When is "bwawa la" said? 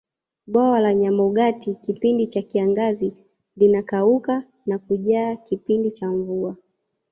0.47-0.93